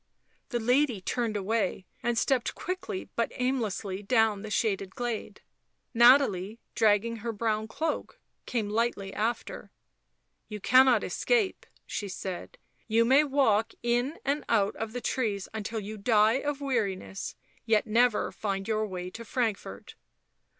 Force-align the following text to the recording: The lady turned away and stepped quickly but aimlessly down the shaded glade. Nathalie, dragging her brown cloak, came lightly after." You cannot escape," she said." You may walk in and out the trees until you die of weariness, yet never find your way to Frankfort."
The 0.49 0.59
lady 0.59 0.99
turned 0.99 1.37
away 1.37 1.85
and 2.01 2.17
stepped 2.17 2.55
quickly 2.55 3.09
but 3.15 3.31
aimlessly 3.35 4.01
down 4.01 4.41
the 4.41 4.49
shaded 4.49 4.95
glade. 4.95 5.41
Nathalie, 5.93 6.59
dragging 6.73 7.17
her 7.17 7.31
brown 7.31 7.67
cloak, 7.67 8.19
came 8.47 8.67
lightly 8.67 9.13
after." 9.13 9.69
You 10.49 10.59
cannot 10.59 11.03
escape," 11.03 11.67
she 11.85 12.07
said." 12.07 12.57
You 12.87 13.05
may 13.05 13.23
walk 13.23 13.73
in 13.83 14.17
and 14.25 14.43
out 14.49 14.73
the 14.87 15.01
trees 15.01 15.47
until 15.53 15.79
you 15.79 15.97
die 15.99 16.39
of 16.41 16.61
weariness, 16.61 17.35
yet 17.67 17.85
never 17.85 18.31
find 18.31 18.67
your 18.67 18.87
way 18.87 19.11
to 19.11 19.23
Frankfort." 19.23 19.93